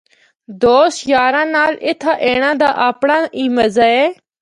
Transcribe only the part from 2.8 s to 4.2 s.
اپنڑا ای مزہ اے۔